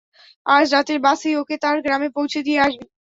আজ 0.45 0.65
রাতের 0.73 0.99
বাসেই 1.05 1.35
ওকে 1.41 1.55
তার 1.63 1.77
গ্রামে 1.85 2.09
পৌছে 2.15 2.39
দিয়ে 2.47 2.59
আসবি। 2.59 2.85